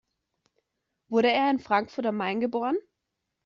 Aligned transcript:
Wurde 1.09 1.29
er 1.31 1.51
in 1.51 1.59
Frankfurt 1.59 2.07
am 2.07 2.17
Main 2.17 2.39
geboren? 2.39 2.75